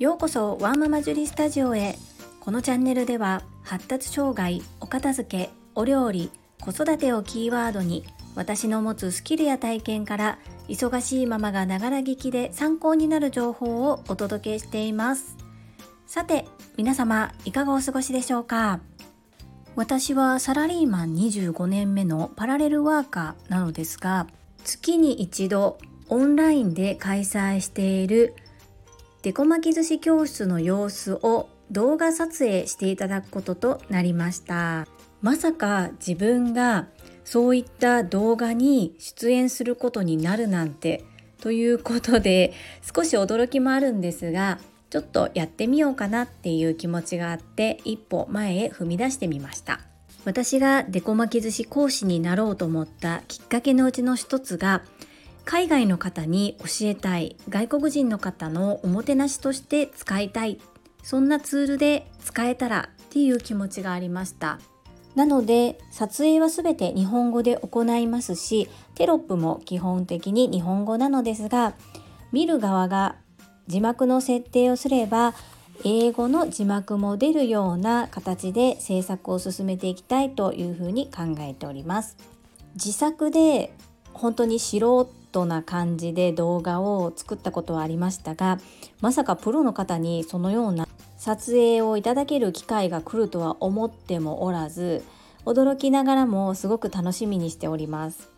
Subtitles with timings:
[0.00, 1.94] ようこそワーママジュリスタジオへ。
[2.40, 15.36] このチャンネルでは発達障害お片付けお料理子育てをキーワードに私の持つスキルや体験から忙しいママがながら聞きで参考になる情報をお届けしています。
[16.06, 16.46] さて
[16.78, 18.80] 皆様いかがお過ごしでしょうか？
[19.76, 24.28] 私はサラリーマン25年目のパラレルワーカーなのですが
[24.64, 25.76] 月に一度
[26.08, 28.34] オンラインで開催している
[29.22, 34.86] デコ巻き寿司教室の様子を動画撮影していただくこととなりました。
[35.20, 36.88] まさか自分が
[37.24, 41.04] そういった動画に出演することになるなんて
[41.42, 42.54] ということで
[42.94, 49.80] 少し驚きもあるんですがちょっとやってみようかなっていう気持ちがあって一歩前へ踏み出してみました。
[50.24, 54.82] 私がデコ巻き寿司講師になろうと思ったきっかけのうちの一つが
[55.44, 60.60] 海外の方に教えたい外国人の方のおもてなしとして使いたい
[61.02, 64.58] そんなツールで使えたらっていう気持ちがありました。
[65.16, 71.74] なので撮影は全て日本語で行いますしテロップも基本的に日本語なのですが
[72.30, 73.16] 見る側が
[73.66, 75.34] 字幕の設定をすれば
[75.84, 82.16] 英語の字幕も出るような形で制作を進めていきたいというふうに考えております。
[82.74, 83.72] 自作で
[84.12, 88.58] 本当に素人な感じで動画を作ったことはありましたが
[89.00, 95.04] まさかプロの方にそのような撮影をいただける機会が来るとは思ってもおらず
[95.44, 98.28] 驚きながらもすごく楽しみにしております。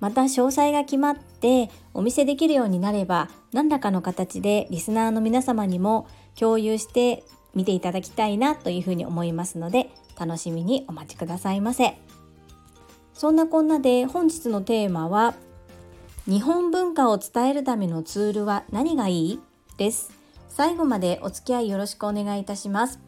[0.00, 7.22] また詳細が決まってお見せできるようになれば何らかの形でリスナーの皆様にも共有して
[7.54, 11.98] 見ていただきたいなというふうに思いますので楽しみにお待ちくださいませ。
[13.12, 15.34] そんなこんなで本日のテーマは
[16.26, 19.40] 日本文化を伝えるためのツールは何がいい？
[19.78, 20.12] です。
[20.48, 23.00] 最後までお付き合いよろしくお願いいたします。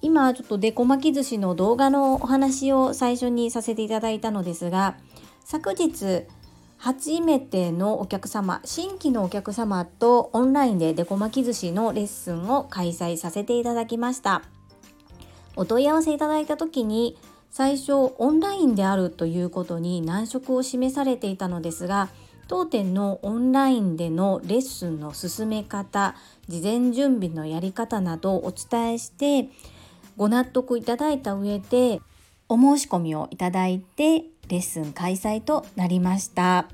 [0.00, 4.96] 今ちょっとデコ巻き寿司の動画のお話を最初にさせていただいたのですが
[5.44, 6.26] 昨日
[6.76, 14.42] 初めてのお客様新規のお客様とオンラインでデコ巻き寿司のレッスンを開催させていただきました。
[15.56, 17.16] お問い合わせいただいた時に
[17.54, 22.08] 最初オンラインであるということに難色を示されていたのですが
[22.48, 26.16] 当店のオンラインでのレッスンの進め方
[26.48, 29.48] 事前準備のやり方などをお伝えして
[30.16, 32.00] ご納得いただいた上で
[32.48, 36.68] お申し込みをいただいてレッスン開催となりました。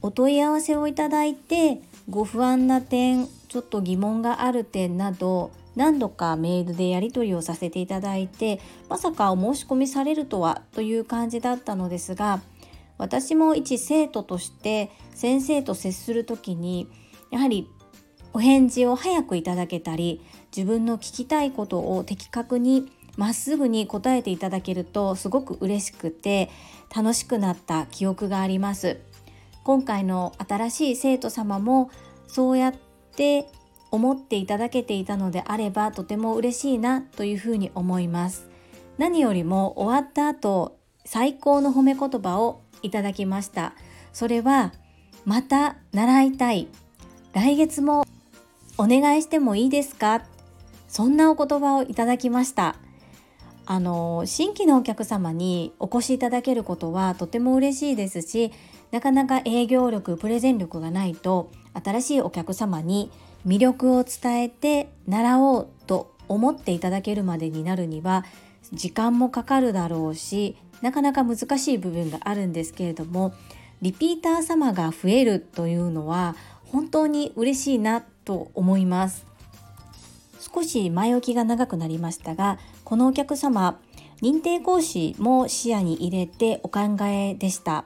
[0.00, 12.40] お問い合わせをいただいてご不安な点ちょっと疑問がある点など何度かメールでやり取りをさせていただいてまさかお申し込みされるとはという感じだったのですが
[12.98, 16.88] 私も一生徒として先生と接する時に
[17.30, 17.68] やはり
[18.32, 20.20] お返事を早くいただけたり
[20.54, 26.50] 自分の聞きたいことを的確にまっすぐに答えていただけるとすごく嬉しくて
[26.94, 29.00] 楽しくなった記憶があります。
[29.62, 31.90] 今回の新しい生徒様も
[32.26, 32.74] そうやっ
[33.16, 33.48] て
[33.94, 38.48] 思っていただけていたのであればとても嬉しいなというふうに思います。
[38.98, 43.74] 何よりも終わった後最高の褒め言葉をいただきました。
[44.12, 44.72] それは
[45.24, 46.66] また習いたい。
[47.34, 48.04] 来月も
[48.78, 50.24] お願いしてもいいですか？
[50.88, 52.74] そんなお言葉をいただきました。
[53.66, 58.52] あの新規のお客様にお越しいただけることはとても嬉しいですし
[58.90, 61.50] なかなか営業力プレゼン力がないと
[61.82, 63.10] 新しいお客様に
[63.46, 68.24] 魅力を伝えて習おうと思っていただけるまでになるには
[68.72, 73.34] 時間もかかるだろうしなかなか難しい部分があるんですけれども
[73.82, 79.26] リピーター様が増えるというのは本当に嬉しいなと思います。
[80.54, 83.80] 少し前置きが長くなりましたがこのお客様
[84.22, 87.84] 認定講師も視野に入れてお考えでした。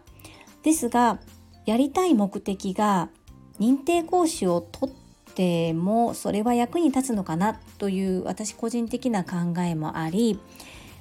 [0.63, 1.19] ですが
[1.67, 3.11] やりたい目的が
[3.59, 4.95] 認定講師を取っ
[5.39, 10.41] てもそれは役に立つのかなという私個人的な考えもあり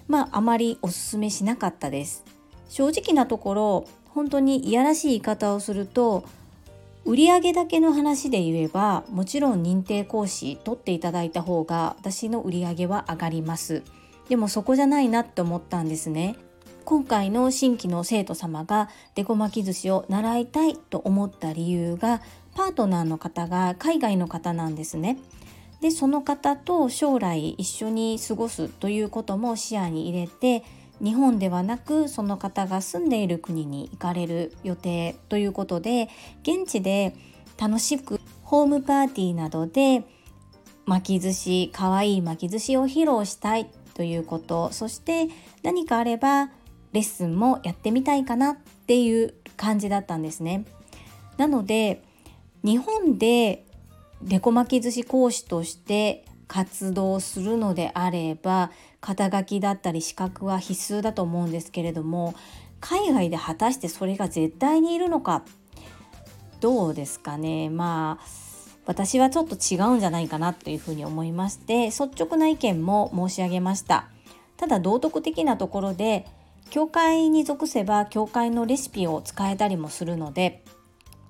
[0.07, 2.23] まああまりおすすめしなかったです。
[2.69, 6.23] 正直なところ本当にいやらしい言い方をすると
[7.03, 13.81] 売上だけの話で言えばもちろん認定講師取っていただいた方が私の売り上げは上がります。
[14.29, 16.35] でもそこじゃないなって思ったんですね。
[16.85, 22.21] 今回の新規の生徒様がデコ巻き寿司を習いたいと思った理由が
[22.57, 25.19] パートナーの方が海外の方なんですね
[25.79, 30.63] でその方と将来一緒に過ごすということも視野に入れて
[30.99, 36.09] 日本ではなくその方が住んでいる国に行かれる予定ということで
[36.41, 37.15] 現地で
[37.59, 40.03] 楽しくホームパーティーなどで
[40.87, 45.27] 巻き寿司かわいい巻き寿司を披露したいということそして
[45.61, 46.45] 何かあれば
[46.91, 48.57] レッスンもやってみたいかなっ
[48.87, 50.65] ていう感じだったんですね。
[51.37, 52.06] なので
[52.67, 53.63] 日本で
[54.21, 62.35] デコ巻き寿司講師として活動するのであれば肩書きだったり資格は必須だと思うんですけれども
[62.81, 65.45] 海外で果たしてそれが絶対にいるのか
[66.59, 67.69] どうですかね。
[67.69, 68.25] まあ
[68.85, 74.09] 私はちょっと違うんじゃないかなというふうに思いまして率直な意見も申し上げました。
[74.57, 76.25] ただ道徳的なところで
[76.69, 80.65] 教会に属せば教会のレシピを使えたりもするので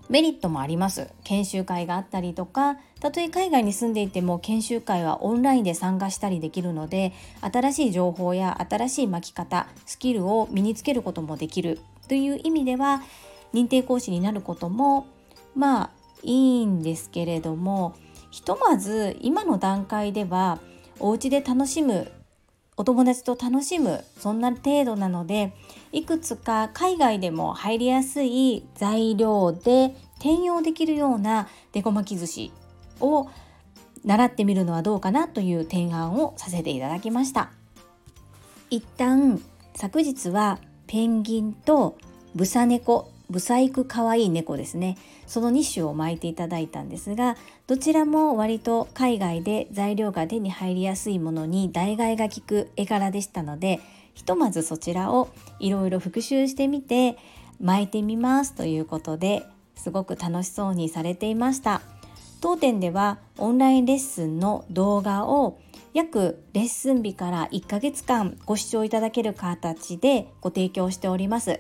[0.09, 1.09] メリットもあります。
[1.24, 11.80] 研修会があったりとかたとえ海外に住んでいても研修会はオンラインで参加したりできるので新しい情報や新しい巻き方スキルを身につけることもできる。
[12.07, 13.01] という意味では
[13.54, 15.07] 認定講師になることも
[15.56, 15.89] まあ
[16.24, 17.95] いいんですけれども
[18.31, 20.60] ひとまず今の段階では
[21.00, 22.12] お家で楽しむ
[22.77, 25.53] お友達と楽しむそんな程度なので
[25.91, 32.51] いくつか海外でも入りやすい材料で転用できるようなデコ巻き寿司
[33.00, 33.29] を
[34.06, 37.51] 習ってみるのはどうかなという提案をさせていただきました。
[38.69, 39.41] 一旦
[39.75, 41.97] 昨日はペンギンと
[42.35, 44.97] ブサ猫ブサイクかわい猫ですね。
[45.25, 47.35] その2種を巻いていただいたんですが
[47.68, 53.81] どちらも割と海外で材料が手に入りやすいものに代替が利く絵柄でしたので
[54.13, 55.29] ひとまずそちらを
[55.59, 57.18] いろいろ復習してみて
[57.62, 59.45] 巻いてみますということで
[59.75, 61.81] すごく楽しそうにされていました。
[62.39, 65.59] 当店ではオンラインレッスンの動画を
[65.94, 71.59] 約レッスン日から1ヶ月間ご視聴いただける形でご提供しております。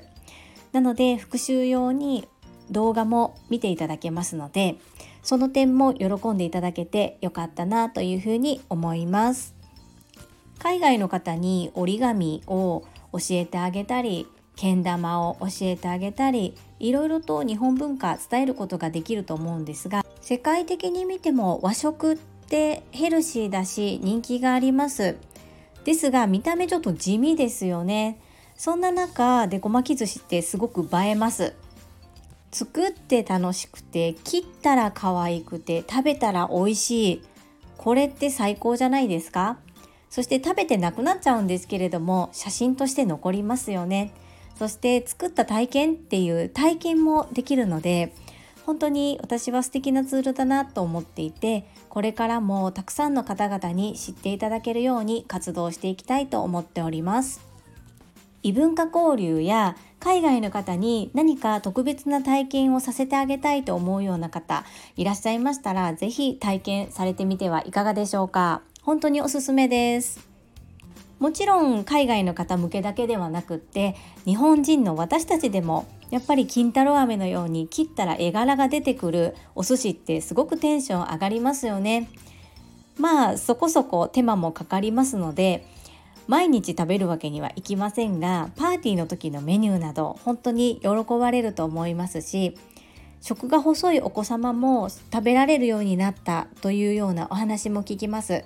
[0.71, 2.27] なので復習用に
[2.71, 4.75] 動画も見ていただけますので
[5.23, 9.55] その点も喜んでいただけてよかったなというふうに思います。
[10.59, 12.83] 海外の方に折り紙を
[13.13, 25.15] 教えてあげたりけん玉を教えてあげたりいろいろと日本文化伝えることができると思うんですが世界的に見ても和食ってヘルシーだし人気があります。
[25.85, 28.19] ですが見た目ちょっと地味ですよね。
[28.57, 31.53] そんな中でごまき寿司ってすごく映えます。
[32.51, 37.21] 作って楽しくて切ったら可愛くて食べたら美味しい。
[37.77, 39.57] これって最高じゃないですか？
[40.09, 44.11] そして食べてなくなっちゃうんですけれども写真として残りますよね。
[44.57, 48.11] そして作った体験っていう体験もできるので
[48.65, 57.46] 本当に私は素敵なツールだなと思っていてこれからもたくさんの方々に知っていただけるように活動していきたいと思っております。
[58.43, 64.63] 異文化交流や海外の方に何か特別な体験をさせてあげたいと思うような方
[64.95, 68.61] いらっしゃいましたら是非体験されてみてはいかがでしょうか。
[68.83, 70.27] 本当におすすめです。
[71.19, 82.07] もちろん海外の方向けだけではなくって日本人の私たちでもやっぱり金太郎飴のように切ったら絵柄が出てくるお寿司ってすごくテンション上がりますよね。
[82.97, 85.65] まあそこそこ手間もかかりますので
[86.27, 92.57] 毎日食べるわけにはいきませんがパーティーの時のメニューなど本当に喜ばれると思いますし
[93.21, 98.45] 食が細いお子様も食べられるようになったというようなお話も聞きます。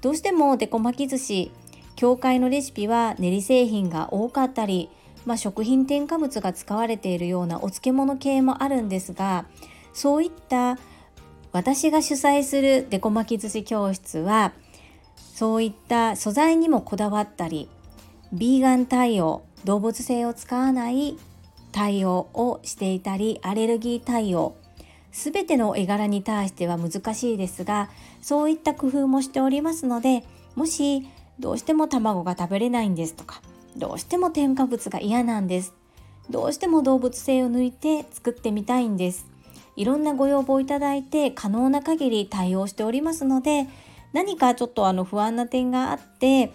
[0.00, 1.50] どうしてもデコ巻き寿司
[1.96, 4.90] 教会のレシピは練り製品が多かったり、
[5.26, 9.46] まあ、食品添加物が使われているようなお漬物系もあるんですが
[9.92, 10.78] そういった
[11.50, 14.52] 私が主催するデコ巻き寿司教室は
[15.38, 17.68] そういった素材にもこだわったり
[18.32, 21.16] ビーガン対応動物性を使わない
[21.70, 24.56] 対応をしていたりアレルギー対応
[25.12, 27.88] 全ての絵柄に対しては難しいですが
[28.20, 30.24] そういった工夫もしておりますので
[30.56, 31.06] もし
[31.38, 33.40] どうしても卵が食べれないんですとか
[33.76, 35.72] どうしても添加物が嫌なんです
[36.28, 39.28] どうしても動物性を抜いて作ってみたいんです
[39.76, 43.68] いろんなご要望いただいて可能な限り対応しておりますので
[44.12, 46.52] 何かちょっとあの不安な点があって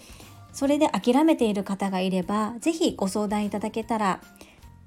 [0.51, 4.21] それで諦めている方がいれば是非ご相談いただけたら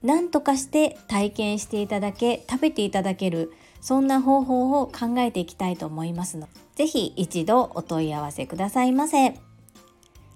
[0.02, 9.34] 何とかして体験していただけ食べていただけるそんな方法を考えていきたいと思いますので是非一度お問い合わせくださいませ。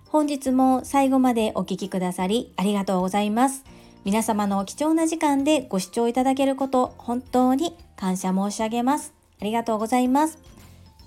[0.09, 3.65] 本日も最後までお聴きくださりありがとうございます。
[4.05, 9.15] 皆様の貴重な時間でご視聴いただけること本当に感謝申し上げます。
[9.41, 10.39] ありがとうございます。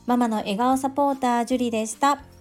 [0.05, 2.32] ママの笑顔サポータージュリでした。